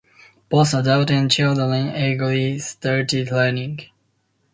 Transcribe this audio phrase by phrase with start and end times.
[0.49, 3.81] Both adults and children eagerly started learning.